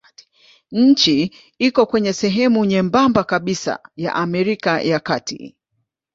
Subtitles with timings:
[0.71, 5.55] Nchi iko kwenye sehemu nyembamba kabisa ya Amerika ya Kati.